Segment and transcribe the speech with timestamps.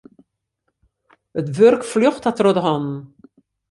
[1.41, 2.97] It wurk fljocht har troch de hannen.